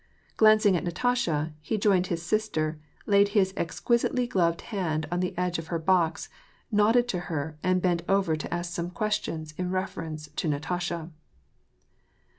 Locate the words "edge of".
5.37-5.67